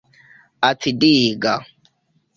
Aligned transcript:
Acidiga. 0.69 1.53